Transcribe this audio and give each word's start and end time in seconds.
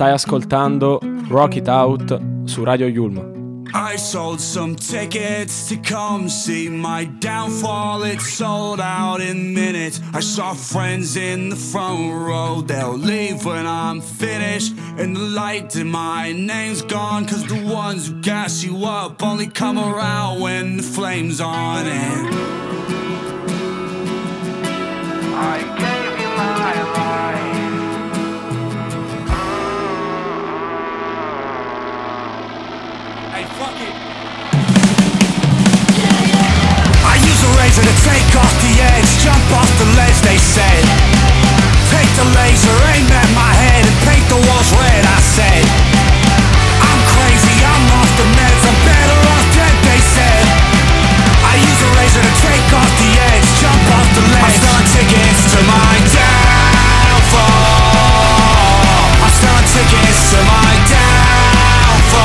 Stai 0.00 0.12
ascoltando 0.12 0.98
Rock 1.28 1.56
It 1.56 1.68
Out 1.68 2.18
su 2.44 2.64
Radio 2.64 2.86
Yulma. 2.86 3.20
I 3.74 3.98
sold 3.98 4.40
some 4.40 4.74
tickets 4.74 5.68
to 5.68 5.76
come 5.76 6.30
see 6.30 6.70
my 6.70 7.04
downfall. 7.04 8.04
It 8.04 8.18
sold 8.22 8.80
out 8.80 9.20
in 9.20 9.52
minutes. 9.52 10.00
I 10.14 10.20
saw 10.20 10.54
friends 10.54 11.16
in 11.16 11.50
the 11.50 11.56
front 11.56 12.14
row. 12.14 12.62
They'll 12.62 12.96
leave 12.96 13.44
when 13.44 13.66
I'm 13.66 14.00
finished. 14.00 14.72
And 14.96 15.14
the 15.14 15.20
light 15.20 15.76
in 15.76 15.90
my 15.90 16.32
name's 16.32 16.80
gone. 16.80 17.26
Cause 17.26 17.44
the 17.44 17.62
ones 17.70 18.08
who 18.08 18.22
gas 18.22 18.64
you 18.64 18.86
up 18.86 19.22
only 19.22 19.48
come 19.48 19.78
around 19.78 20.40
when 20.40 20.78
the 20.78 20.82
flame's 20.82 21.42
on. 21.42 21.86
And 21.86 22.34
I 25.34 25.89
jump 39.30 39.62
off 39.62 39.70
the 39.78 39.86
ledge, 39.94 40.18
they 40.26 40.34
said. 40.42 40.82
Take 41.86 42.10
the 42.18 42.26
laser, 42.34 42.74
aim 42.94 43.06
at 43.14 43.30
my 43.30 43.52
head, 43.62 43.86
and 43.86 43.96
paint 44.02 44.26
the 44.26 44.42
walls 44.42 44.70
red, 44.74 45.06
I 45.06 45.20
said. 45.22 45.62
I'm 46.82 47.00
crazy, 47.14 47.62
I'm 47.62 47.86
off 47.94 48.10
the 48.18 48.26
meds, 48.34 48.62
I'm 48.66 48.74
better 48.82 49.18
off 49.30 49.46
dead, 49.54 49.76
they 49.86 50.02
said. 50.02 50.44
I 51.46 51.54
use 51.62 51.78
a 51.78 51.90
razor 51.94 52.22
to 52.26 52.34
take 52.42 52.74
off 52.74 52.90
the 52.98 53.10
edge, 53.30 53.46
jump 53.62 53.78
off 53.94 54.08
the 54.18 54.22
ledge. 54.34 54.42
I'm 54.42 54.50
selling 54.50 54.90
tickets 54.98 55.46
to 55.54 55.62
my 55.62 55.94
downfall. 56.10 57.30
I'm 59.14 59.30
selling 59.30 59.68
tickets 59.70 60.34
to 60.34 60.38
my 60.42 60.74
downfall. 60.90 62.18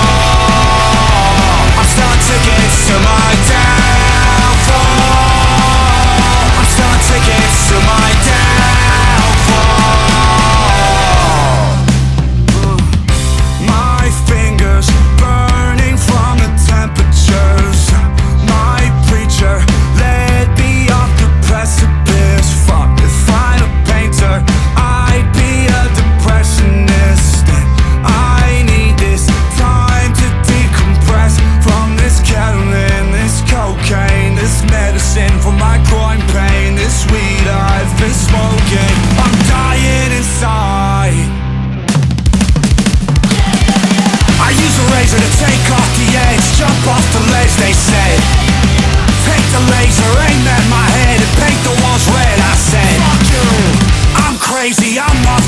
I'm 1.70 1.86
selling 1.86 2.24
tickets 2.26 2.90
to 2.90 2.98
my 2.98 3.30
downfall. 3.46 3.55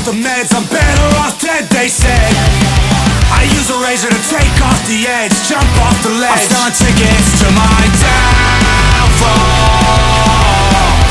The 0.08 0.14
meds, 0.24 0.56
I'm 0.56 0.64
better 0.72 1.08
off 1.20 1.38
dead, 1.38 1.68
they 1.68 1.88
said. 1.88 2.32
I 3.28 3.44
use 3.44 3.68
a 3.68 3.76
razor 3.84 4.08
to 4.08 4.22
take 4.32 4.56
off 4.64 4.80
the 4.88 5.04
edge, 5.04 5.36
jump 5.44 5.68
off 5.84 6.02
the 6.02 6.08
ledge. 6.16 6.32
I'm 6.32 6.48
selling 6.48 6.72
tickets 6.72 7.44
to 7.44 7.50
my 7.52 7.84
downfall. 8.00 9.36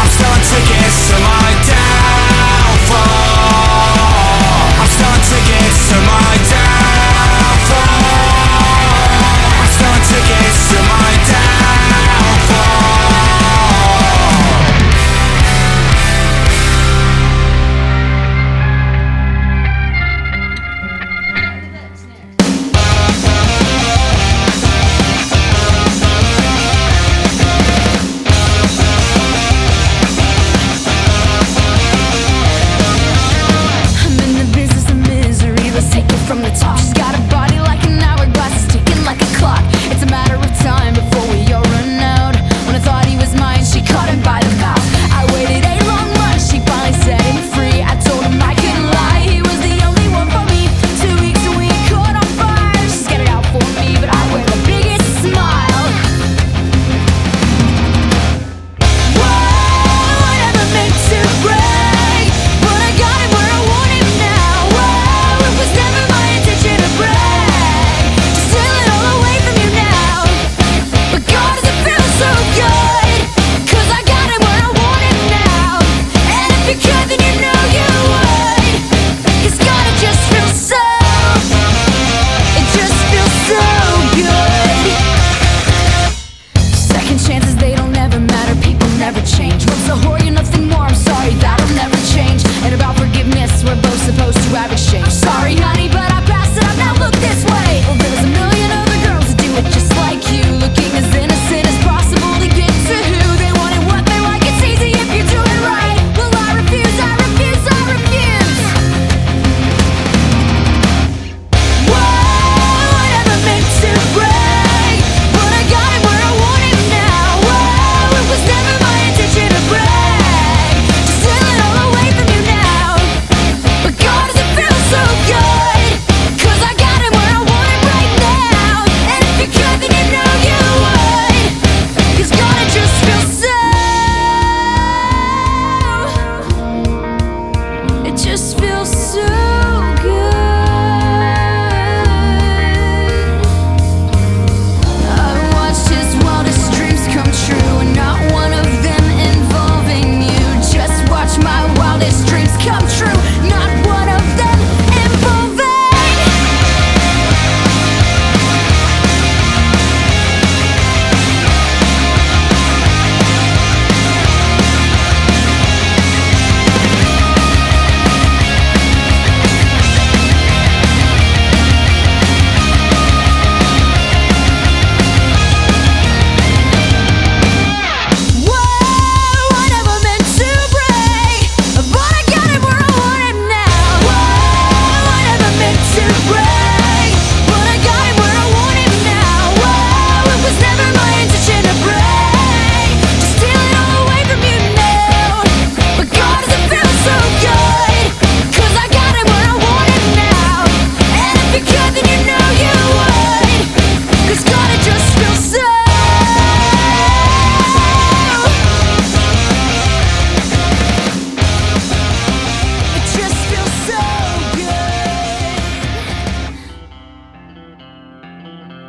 I'm 0.02 0.10
selling 0.18 0.42
tickets 0.50 1.14
to 1.14 1.18
my 1.22 1.54
downfall. 1.70 3.27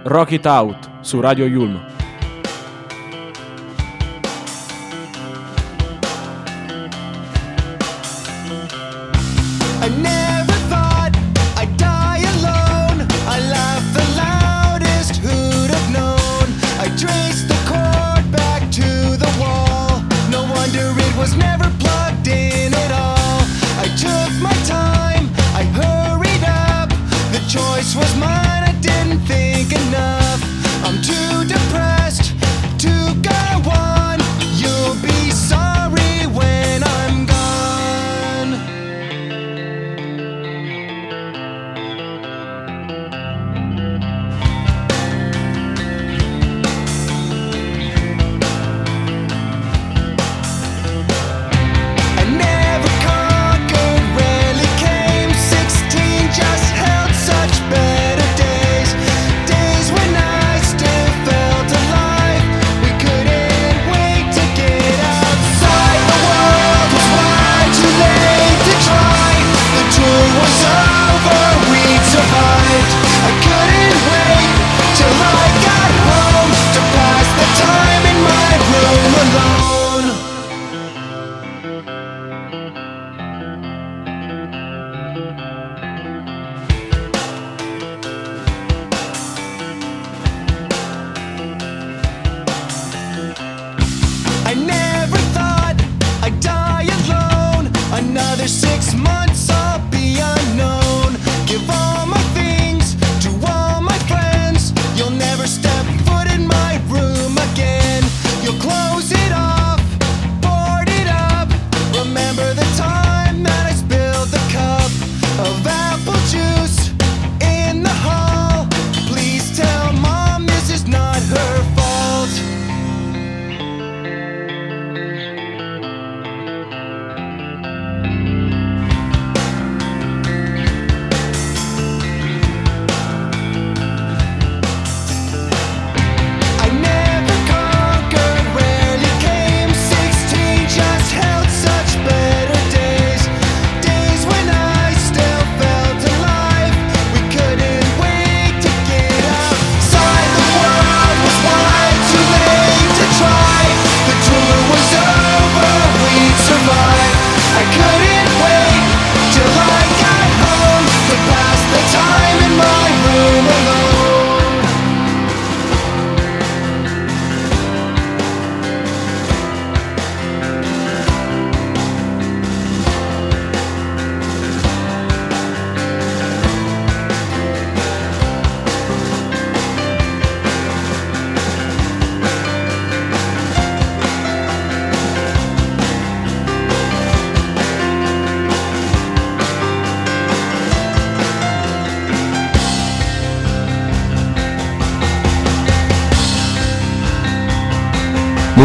Rock 0.09 0.33
It 0.33 0.47
Out 0.47 0.89
su 1.03 1.21
Radio 1.21 1.47
Yulm. 1.47 1.98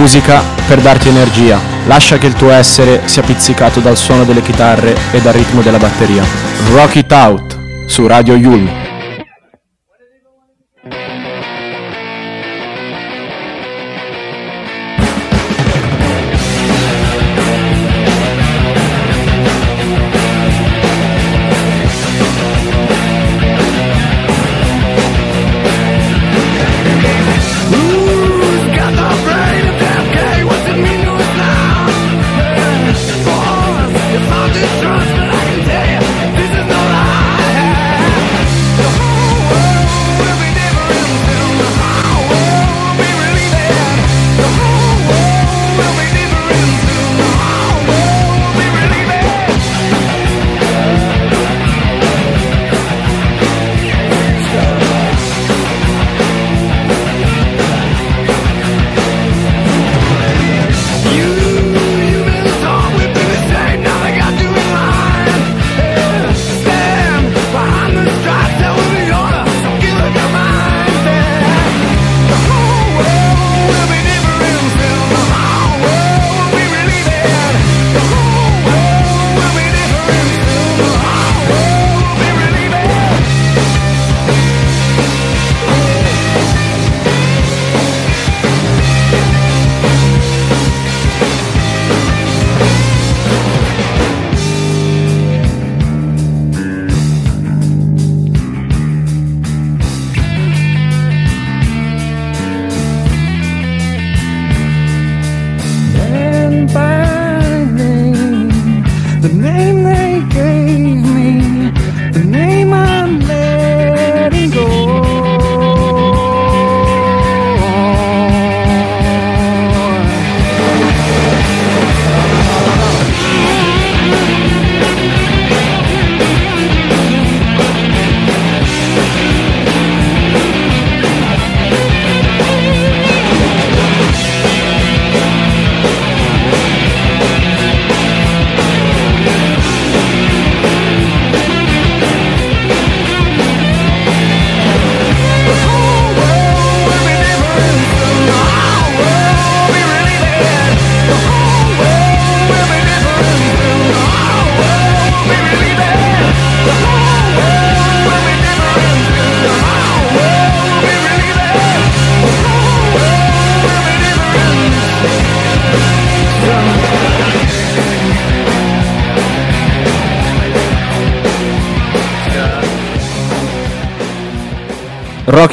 musica 0.04 0.44
per 0.68 0.82
darti 0.82 1.08
energia. 1.08 1.58
Lascia 1.86 2.18
che 2.18 2.28
il 2.28 2.34
tuo 2.34 2.50
essere 2.50 3.04
sia 3.06 3.22
pizzicato 3.22 3.80
dal 3.80 3.96
suono 3.96 4.26
delle 4.26 4.42
chitarre 4.42 4.98
e 5.12 5.22
dal 5.22 5.32
ritmo 5.32 5.62
della 5.62 5.78
batteria. 5.78 6.26
Rock 6.74 6.96
It 6.96 7.12
Out 7.14 7.60
su 7.86 8.06
Radio 8.06 8.36
Yulm. 8.36 8.83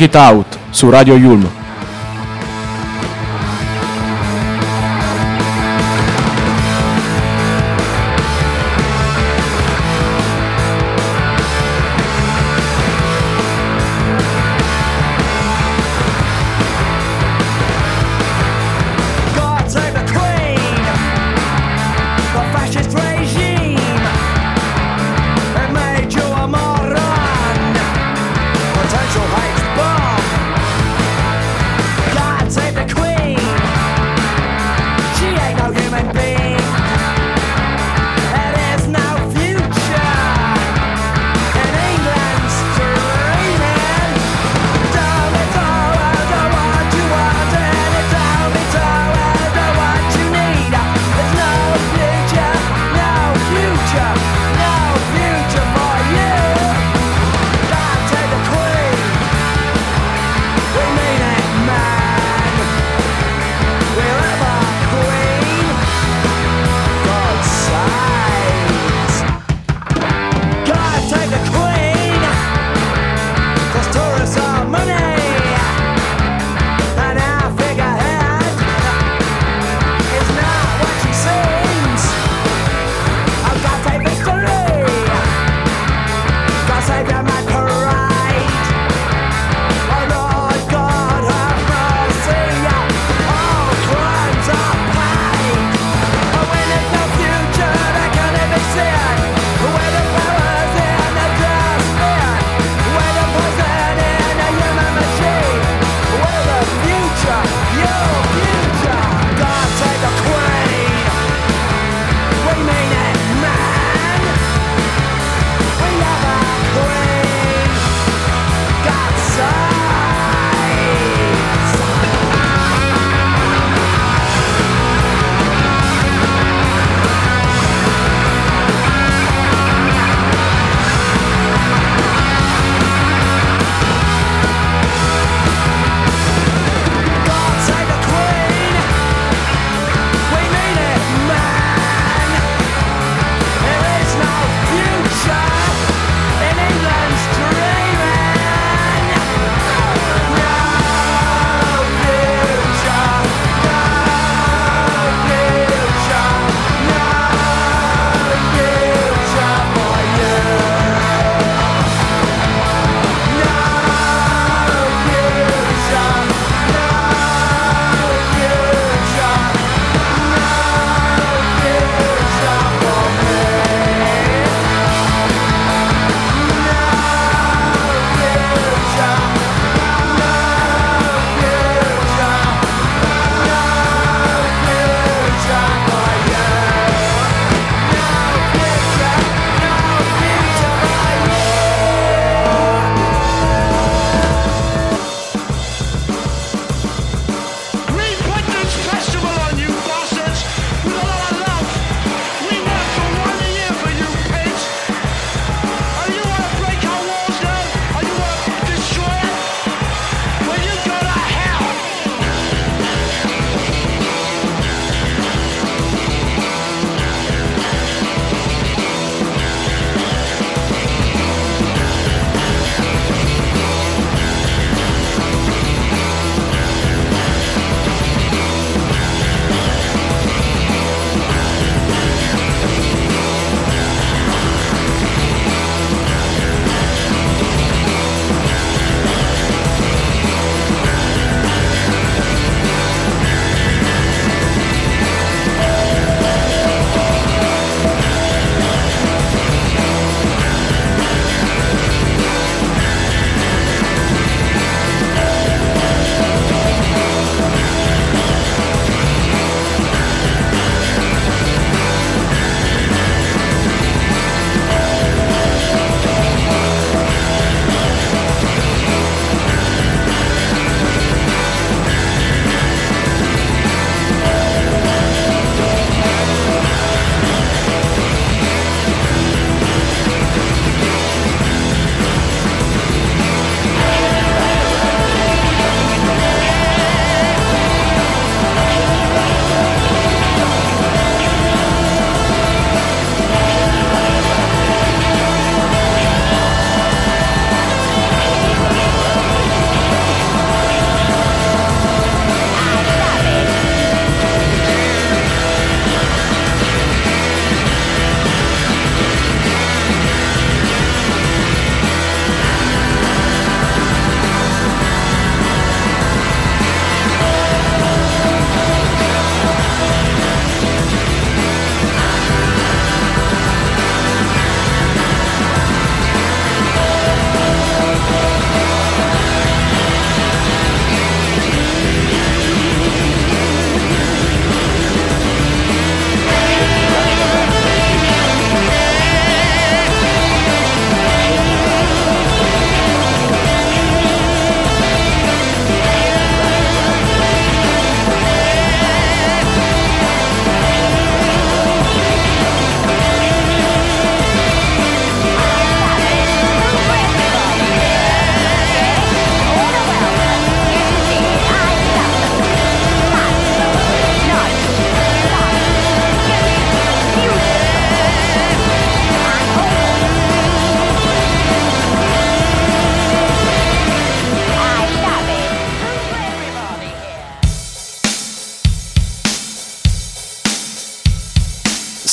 Rock 0.01 0.09
It 0.09 0.17
Out 0.17 0.59
su 0.71 0.91
Radio 0.91 1.15
Yulm. 1.15 1.60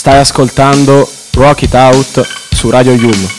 Stai 0.08 0.20
ascoltando 0.20 1.06
Rock 1.34 1.64
It 1.64 1.74
Out 1.74 2.26
su 2.52 2.70
Radio 2.70 2.94
Yulm. 2.94 3.37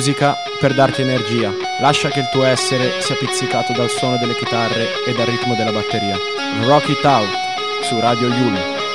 musica 0.00 0.34
per 0.58 0.72
darti 0.72 1.02
energia. 1.02 1.52
Lascia 1.78 2.08
che 2.08 2.20
il 2.20 2.28
tuo 2.32 2.44
essere 2.44 3.02
sia 3.02 3.14
pizzicato 3.16 3.74
dal 3.74 3.90
suono 3.90 4.16
delle 4.16 4.34
chitarre 4.34 5.04
e 5.06 5.12
dal 5.12 5.26
ritmo 5.26 5.54
della 5.54 5.72
batteria. 5.72 6.16
Rock 6.62 6.88
It 6.88 7.04
Out 7.04 7.28
su 7.82 8.00
Radio 8.00 8.28
Yule. 8.28 8.89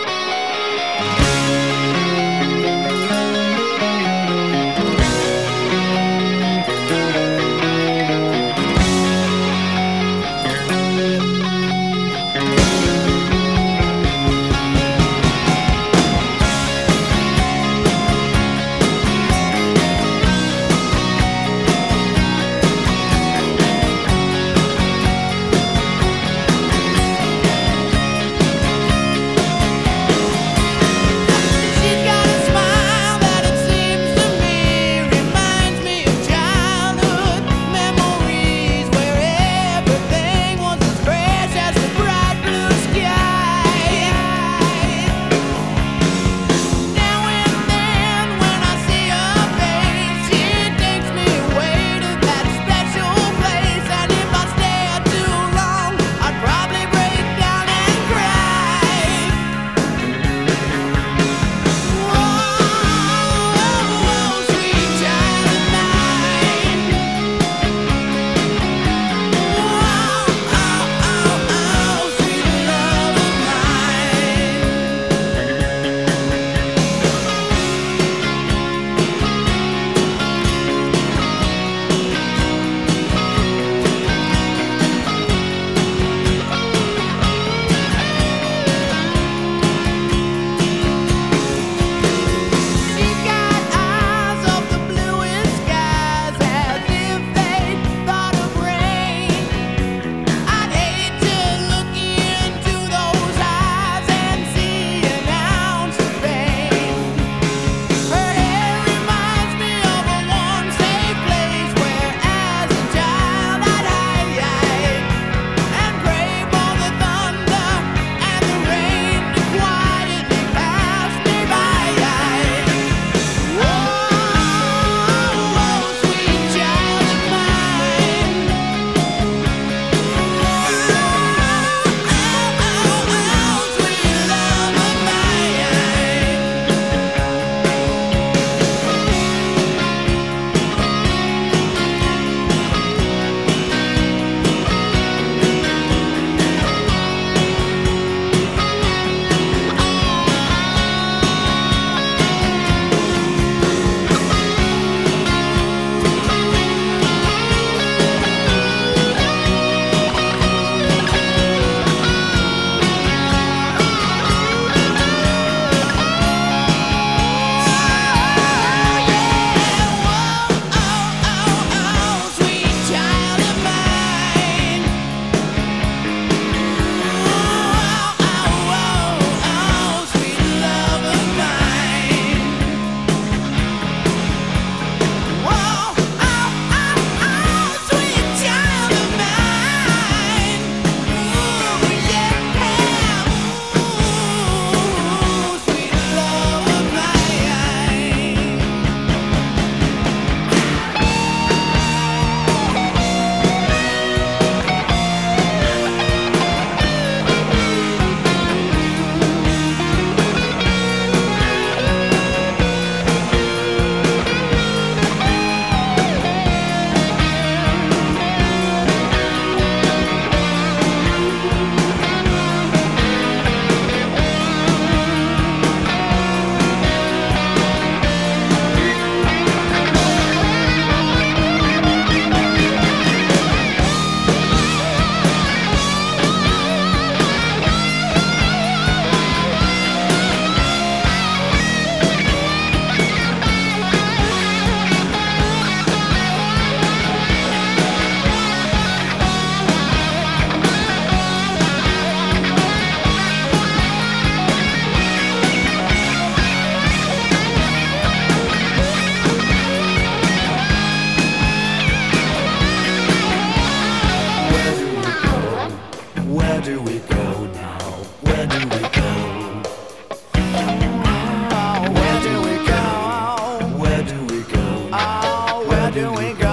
Do 275.95 276.11
we 276.11 276.44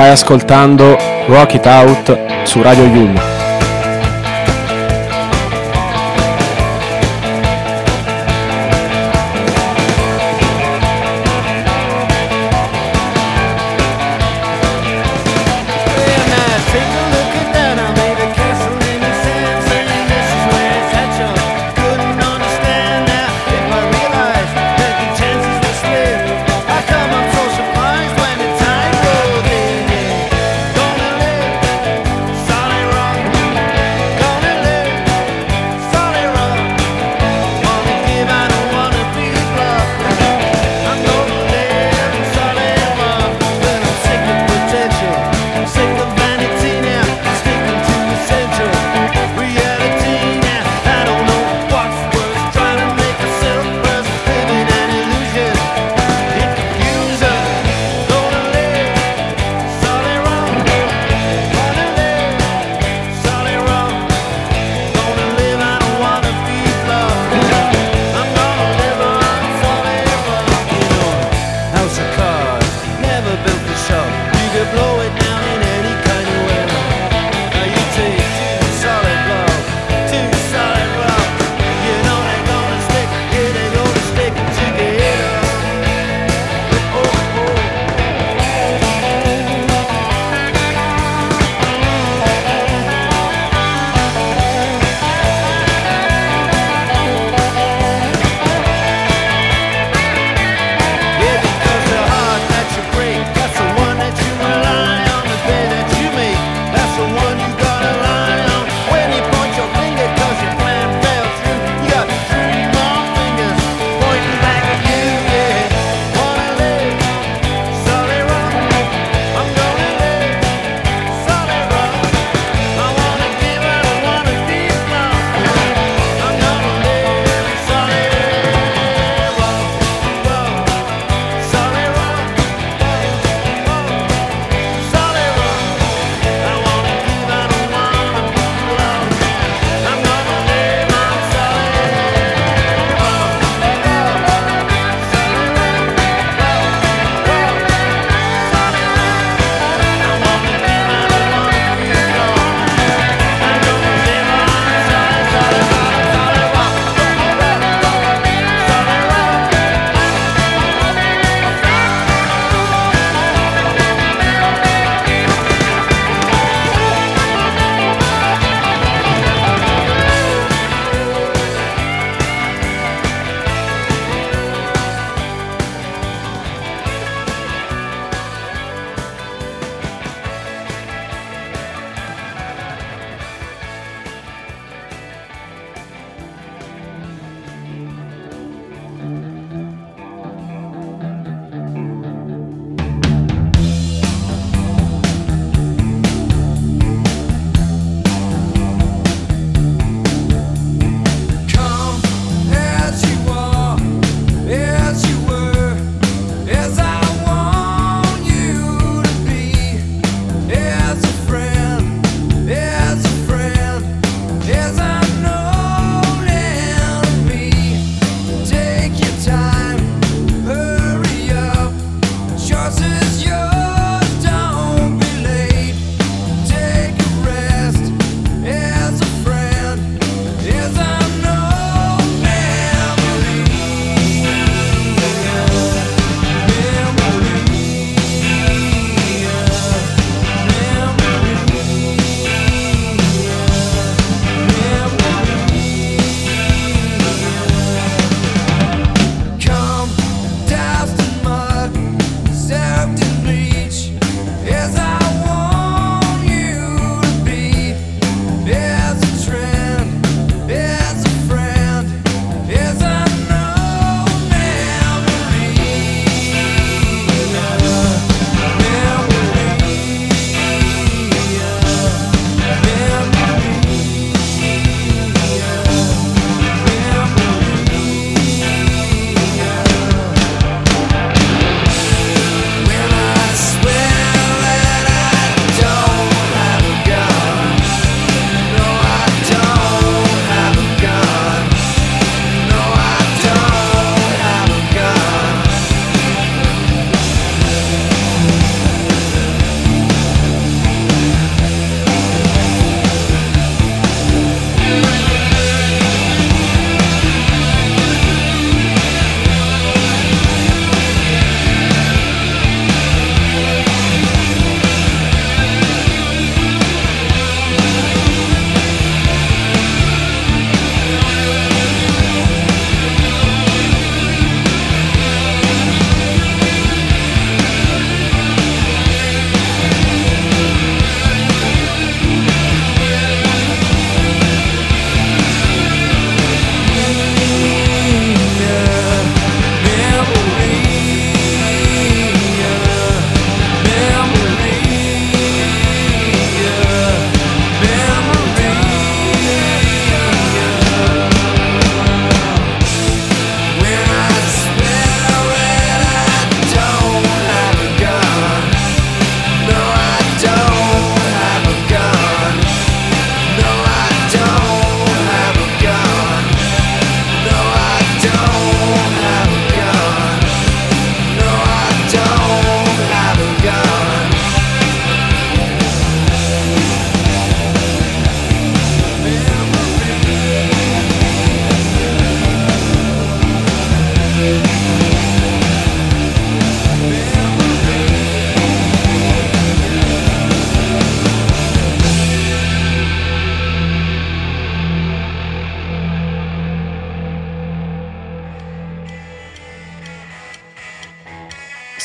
Stai 0.00 0.12
ascoltando 0.12 0.96
Rock 1.26 1.52
It 1.52 1.66
Out 1.66 2.44
su 2.44 2.62
Radio 2.62 2.84
Yulm. 2.84 3.29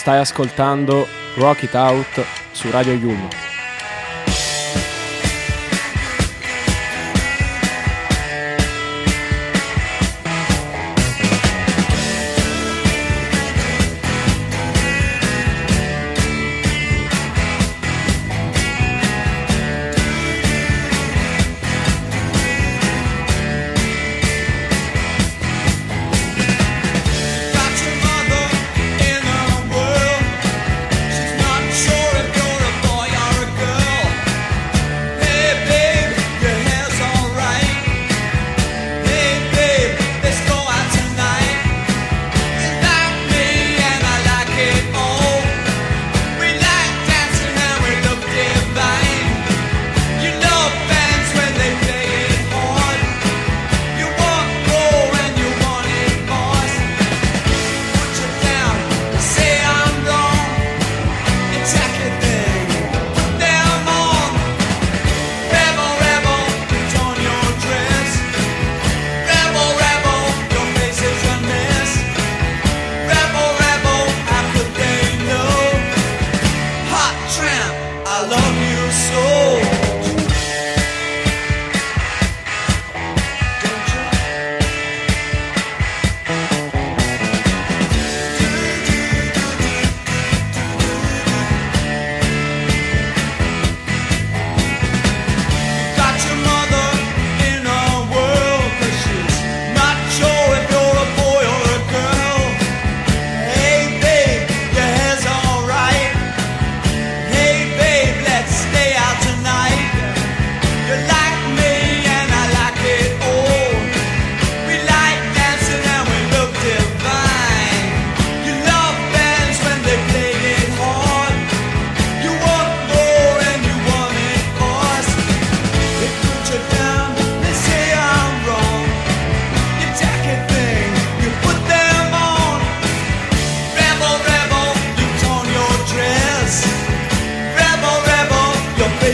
Stai 0.06 0.20
ascoltando 0.20 1.08
Rock 1.38 1.64
It 1.64 1.74
Out 1.74 2.24
su 2.52 2.70
Radio 2.70 2.94
Yulm. 2.94 3.45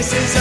faces 0.04 0.41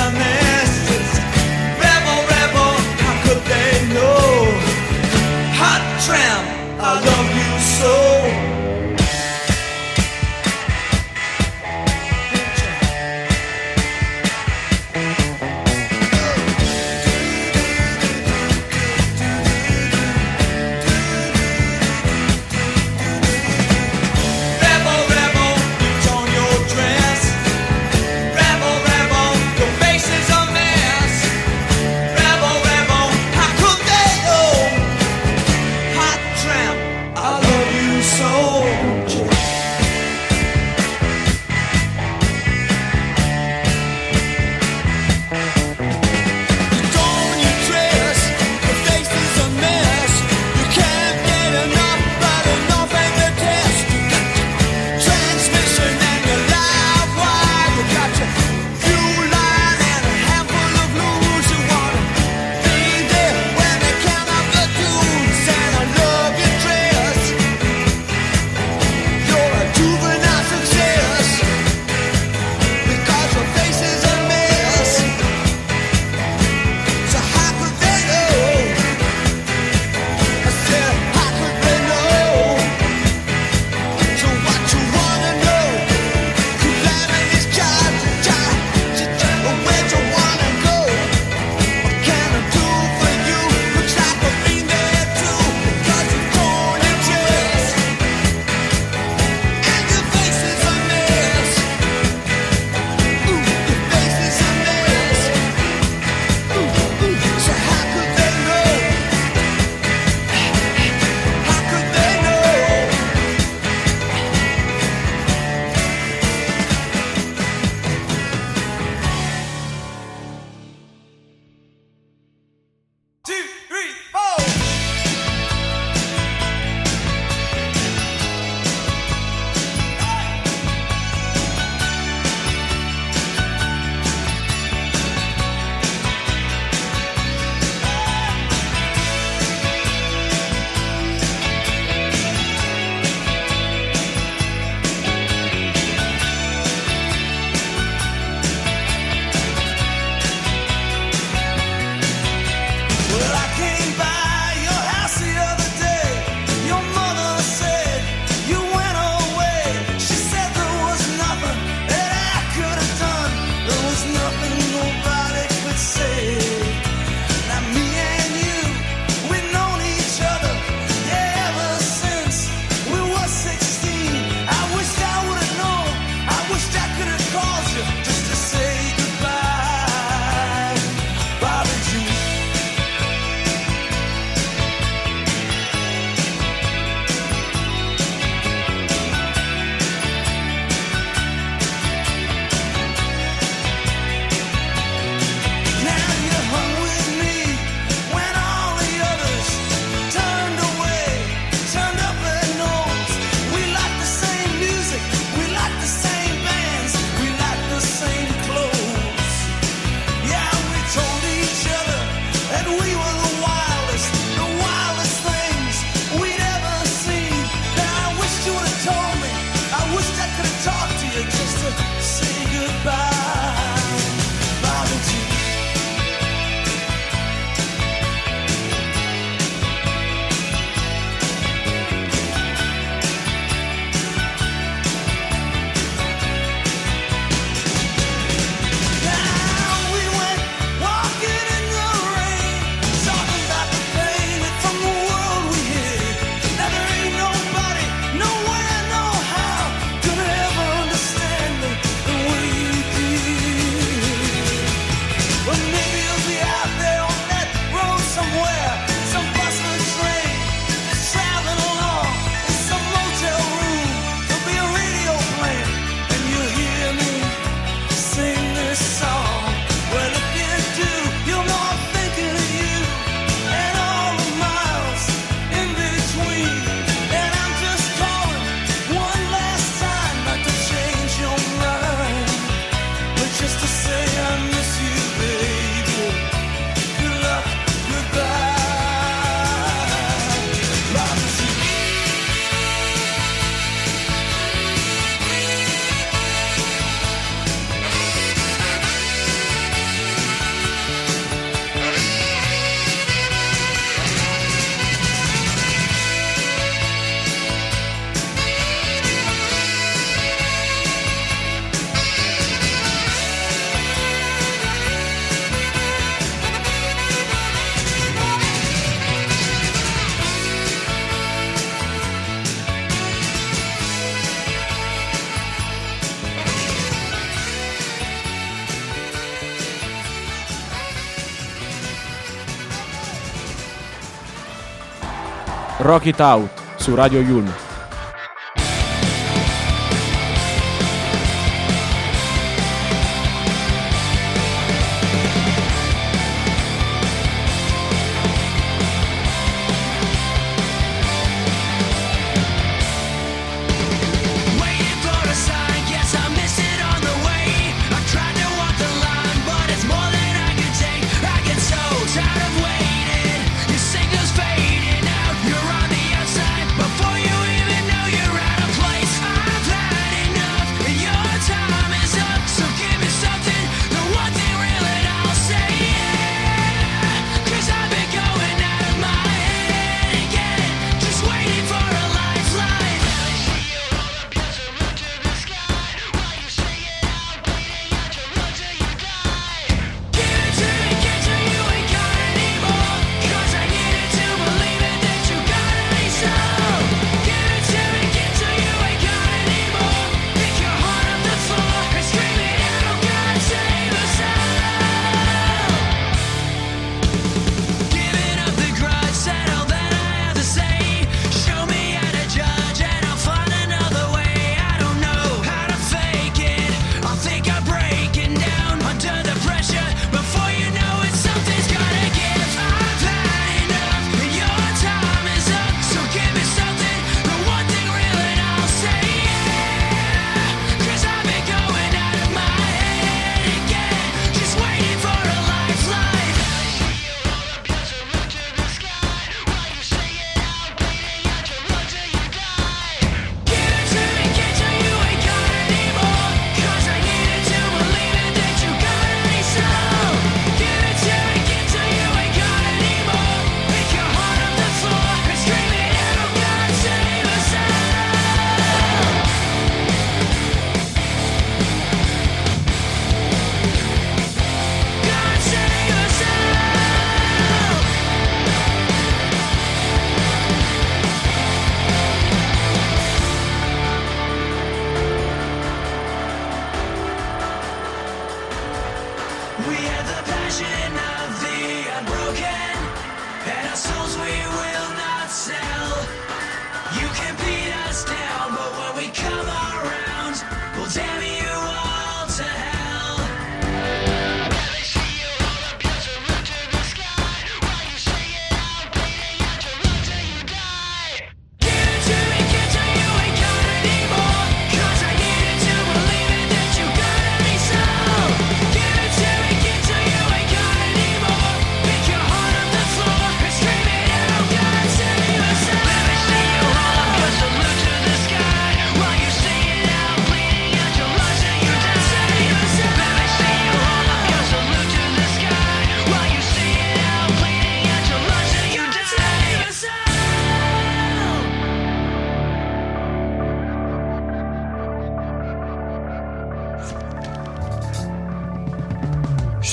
Rock 335.80 336.06
It 336.06 336.20
Out 336.20 336.50
su 336.76 336.94
Radio 336.94 337.22
Yulm. 337.22 337.69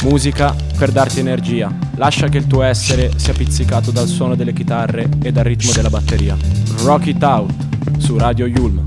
Musica 0.04 0.56
per 0.78 0.92
darti 0.92 1.20
energia. 1.20 1.76
Lascia 1.96 2.28
che 2.28 2.38
il 2.38 2.48
tuo 2.48 2.62
essere 2.62 3.12
sia 3.16 3.34
pizzicato 3.34 3.92
dal 3.92 4.08
suono 4.08 4.36
delle 4.36 4.54
chitarre 4.54 5.10
e 5.22 5.32
dal 5.32 5.44
ritmo 5.44 5.72
della 5.72 5.90
batteria. 5.90 6.38
Rock 6.84 7.08
it 7.08 7.24
out 7.24 7.52
su 7.98 8.18
Radio 8.18 8.46
Yulma. 8.46 8.87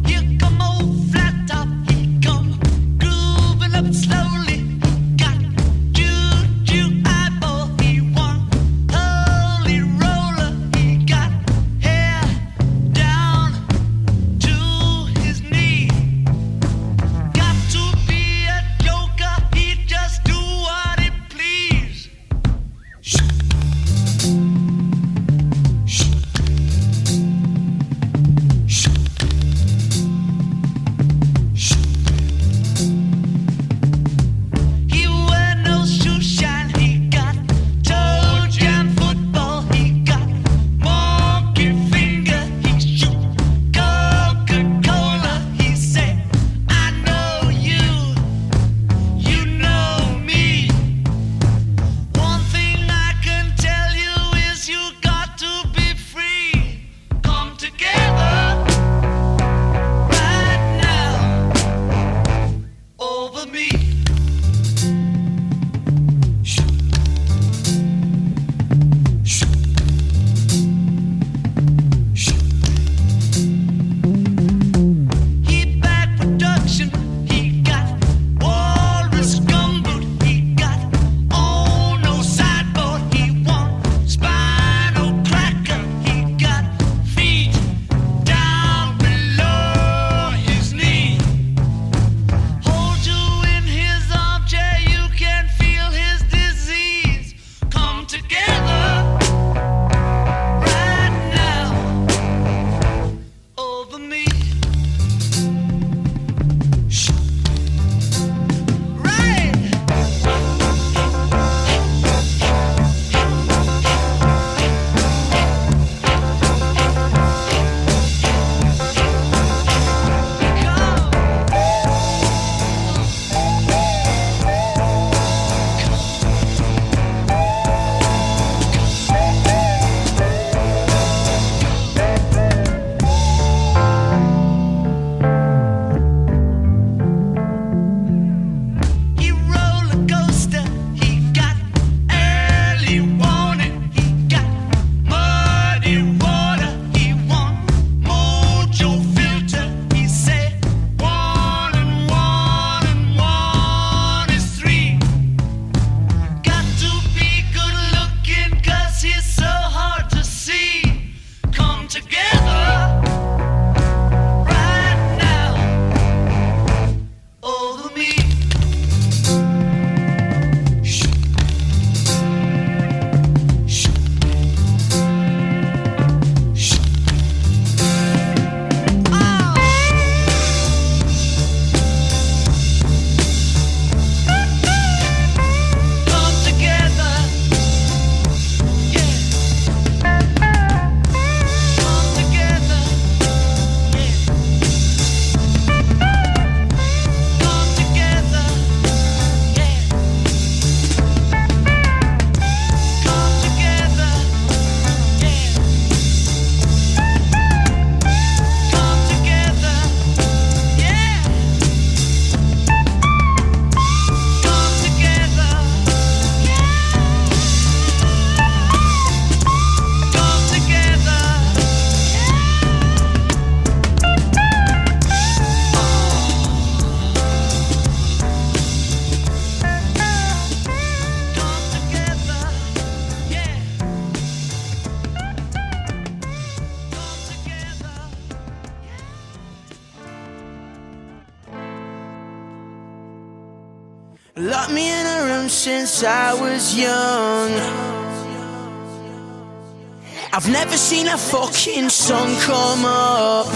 Never 250.64 250.76
seen 250.76 251.08
a 251.08 251.16
fucking 251.16 251.88
sun 251.88 252.28
come 252.40 252.84
up. 252.84 253.46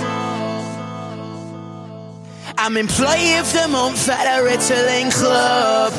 I'm 2.56 2.78
employee 2.78 3.36
of 3.36 3.52
the 3.52 3.68
month 3.68 4.08
at 4.08 4.26
a 4.34 4.38
Ritalin 4.48 5.12
club. 5.12 5.92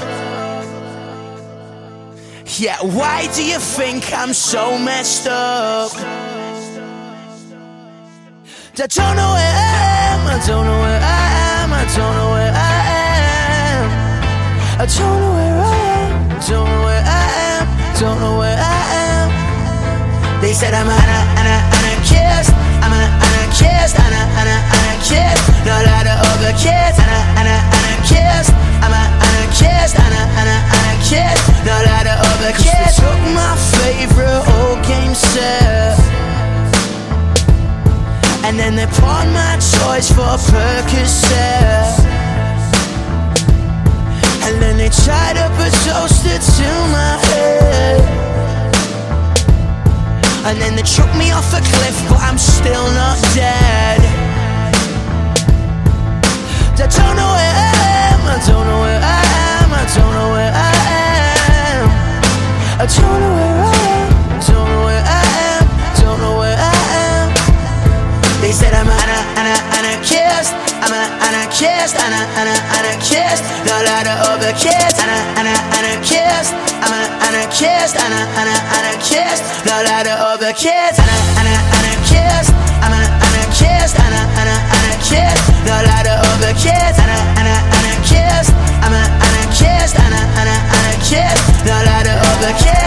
Yeah, 2.58 2.80
why 2.97 3.28
do 3.36 3.43
you 3.45 3.60
think 3.60 4.12
I'm 4.14 4.34
so 4.34 4.80
messed 4.80 5.28
up? 5.28 5.91
I 8.84 8.88
don't 8.97 9.16
know 9.20 9.32
where 9.38 9.56
I 9.68 9.78
am, 10.10 10.22
I 10.36 10.38
don't 10.47 10.66
know 10.70 10.80
where 10.86 11.01
I 11.22 11.28
am, 11.60 11.70
I 11.82 11.86
don't 11.95 12.16
know 12.18 12.30
where 12.36 12.53
I 12.72 12.78
am. 13.74 13.86
I 14.82 14.86
don't 14.97 15.20
know 15.22 15.34
where 15.38 15.58
I 15.62 15.78
am, 15.99 16.14
don't 16.49 16.68
know 16.72 16.82
where 16.88 17.03
I 17.22 17.28
am, 17.51 17.66
don't 17.99 18.20
know 18.20 18.38
where 18.39 18.58
I 18.58 18.95
am. 18.99 19.05
They 20.45 20.53
said 20.53 20.75
I'm 20.75 20.85
an 20.85 20.93
an 20.93 21.47
anarchist, 21.49 22.53
I'm 22.85 22.93
an 22.93 23.09
anarchist, 23.17 23.97
an 23.97 24.13
an 24.13 24.45
anarchist. 24.45 25.41
Not 25.65 25.89
out 25.89 26.05
of 26.05 26.21
other 26.21 26.53
kids, 26.53 27.01
an 27.01 27.09
an 27.41 27.49
anarchist, 27.49 28.53
I'm 28.85 28.93
an 28.93 29.09
anarchist, 29.25 29.97
an 29.97 30.13
an 30.13 30.45
anarchist. 30.45 31.41
Not 31.65 31.81
out 31.97 32.05
of 32.05 32.17
other 32.29 32.53
kids. 32.61 32.93
Took 32.93 33.21
my 33.33 33.57
favorite 33.73 34.45
old 34.61 34.85
game 34.85 35.15
set. 35.17 35.97
And 38.45 38.59
then 38.59 38.75
they 38.75 38.85
pawned 39.01 39.33
my 39.33 39.57
toys 39.57 40.11
for 40.13 40.37
Percocet 40.53 42.05
And 44.45 44.61
then 44.61 44.77
they 44.77 44.89
tied 44.89 45.37
up 45.37 45.51
a 45.57 45.69
toaster 45.81 46.37
to 46.37 46.69
my 46.93 47.14
And 50.56 50.64
then 50.64 50.76
they 50.80 50.88
took 50.88 51.12
me 51.20 51.36
off 51.36 51.51
a 51.51 51.60
cliff 51.60 51.97
but 52.08 52.24
I'm 52.24 52.39
still 52.39 52.88
not 52.95 53.20
dead. 53.36 53.99
I 56.80 56.88
don't 56.88 57.16
know 57.20 57.28
where 57.28 57.56
I 57.60 57.76
am, 58.08 58.24
I 58.24 58.39
don't 58.47 58.64
know 58.64 58.80
where 58.80 59.01
I 59.03 59.20
am, 59.51 59.68
I 59.76 59.84
don't 59.91 60.14
know 60.16 60.32
where 60.32 60.53
I 60.56 60.72
am. 61.60 61.91
I 62.80 62.88
don't 62.88 63.20
know 63.20 63.36
where 63.36 63.51
I 63.51 63.76
am, 63.99 64.16
don't 64.47 64.64
know 64.64 64.84
where 64.88 65.03
I 65.03 65.24
am, 65.43 65.64
don't 65.99 66.20
know 66.24 66.39
where 66.39 66.56
I 66.56 66.72
am. 67.03 67.28
They 68.39 68.56
said 68.56 68.72
I'm 68.72 68.88
an 68.88 69.12
an 69.36 69.60
anarchist, 69.76 70.56
I'm 70.80 70.95
an 70.95 71.03
anarchist, 71.20 71.99
an 71.99 72.16
an 72.16 72.47
anarchist. 72.80 73.43
Not 73.68 73.84
like 73.84 74.08
the 74.08 74.16
other 74.32 74.56
kids, 74.56 74.95
an 75.03 75.12
an 75.36 75.51
anarchist, 75.51 76.56
I'm 76.80 76.95
an 76.95 77.05
anarchist, 77.28 77.95
an 77.97 78.13
an 78.13 78.47
anarchist. 78.78 79.41
Not 79.65 79.86
like 79.86 80.05
the 80.05 80.13
other 80.13 80.53
kids, 80.53 80.97
an 80.99 81.09
an 81.41 81.47
anarchist, 81.47 82.53
I'm 82.84 82.93
an 82.93 83.05
anarchist, 83.26 83.95
an 83.97 84.13
an 84.13 84.49
anarchist. 84.78 85.41
Not 85.65 85.84
like 85.89 86.05
the 86.05 86.15
other 86.30 86.53
kids, 86.53 86.97
an 87.01 87.09
an 87.41 87.47
anarchist, 87.49 88.49
I'm 88.86 88.93
an 88.93 89.05
anarchist, 89.26 89.95
an 89.97 90.13
an 90.13 90.49
anarchist. 90.78 91.41
Not 91.65 91.86
like 91.86 92.03
the 92.05 92.13
other 92.13 92.53
kids. 92.61 92.84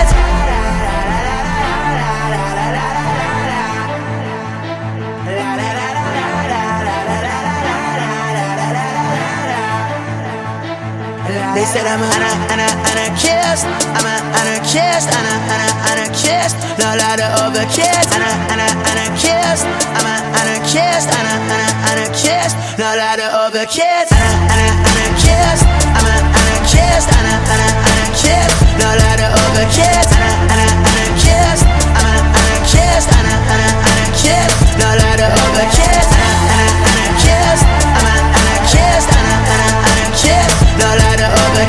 Said 11.69 11.85
I'm 11.85 12.01
an 12.01 12.25
an 12.49 12.61
anarchist, 12.65 13.69
I'm 13.93 14.01
an 14.01 14.25
anarchist, 14.41 15.05
an 15.13 15.27
an 15.53 15.61
anarchist. 15.93 16.57
Like 16.81 17.21
the 17.21 17.29
other 17.45 17.69
kids, 17.69 18.09
an 18.09 18.25
an 18.25 18.61
anarchist, 18.89 19.69
I'm 19.69 20.09
an 20.09 20.17
anarchist, 20.33 21.13
an 21.13 21.29
an 21.29 21.69
anarchist. 21.93 22.57
Like 22.81 23.21
the 23.21 23.29
other 23.29 23.67
kids, 23.69 24.09
an 24.17 24.33
an 24.49 24.65
anarchist, 24.81 25.65
I'm 25.93 26.09
an 26.09 26.25
anarchist, 26.41 27.09
an 27.13 27.37
an 27.37 27.61
anarchist. 27.85 28.53
Like 28.81 29.21
the 29.21 29.29
other 29.29 29.69
kids, 29.69 30.09
an 30.09 30.25
an 30.25 30.73
anarchist, 30.73 31.69
I'm 31.69 32.17
an 32.17 32.25
anarchist, 32.33 33.09
an 33.13 33.29
an 33.29 33.61
anarchist. 33.93 34.57
Like 34.81 35.21
the 35.21 35.29
other 35.37 35.69
kids, 35.77 36.18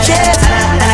Yeah. 0.07 0.88